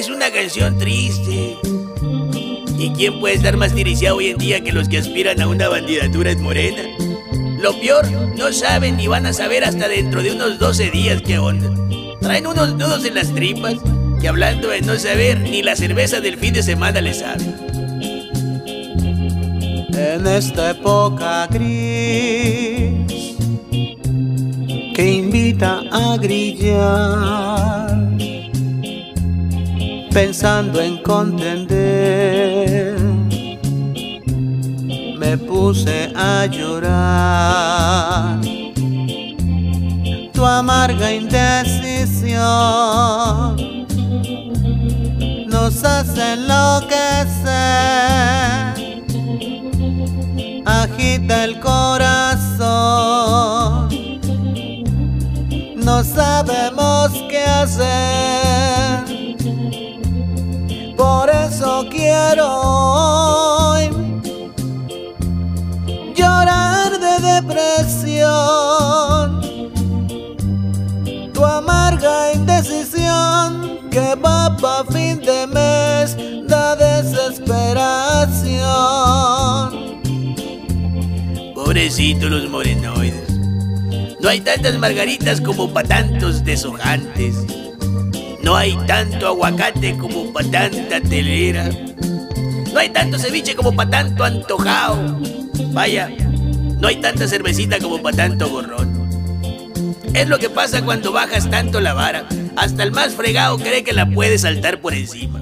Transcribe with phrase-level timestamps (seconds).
[0.00, 1.56] es una canción triste.
[2.78, 5.68] ¿Y quién puede estar más diriciado hoy en día que los que aspiran a una
[5.68, 6.82] bandidatura en Morena?
[7.60, 11.38] Lo peor, no saben ni van a saber hasta dentro de unos 12 días qué
[11.38, 11.68] onda.
[12.22, 13.74] Traen unos nudos en las tripas
[14.22, 17.44] que hablando de no saber, ni la cerveza del fin de semana les sabe.
[19.98, 23.36] En esta época gris
[24.94, 27.69] que invita a grillar
[30.12, 32.96] pensando en contender,
[35.18, 38.40] me puse a llorar.
[40.32, 42.40] Tu amarga indecisión
[45.48, 47.52] nos hace enloquecer,
[50.66, 52.40] agita el corazón,
[55.76, 58.19] no sabemos qué hacer.
[61.90, 63.76] quiero
[66.14, 69.40] llorar de depresión,
[71.34, 76.16] tu amarga indecisión que va pa fin de mes
[76.48, 78.40] da desesperación.
[81.54, 83.38] Pobrecitos los morenoides,
[84.18, 87.34] no hay tantas margaritas como pa tantos deshojantes.
[88.50, 91.70] No hay tanto aguacate como para tanta telera.
[92.74, 94.98] No hay tanto ceviche como para tanto antojao.
[95.68, 96.08] Vaya,
[96.80, 99.08] no hay tanta cervecita como para tanto gorrón.
[100.14, 102.26] Es lo que pasa cuando bajas tanto la vara.
[102.56, 105.40] Hasta el más fregado cree que la puede saltar por encima.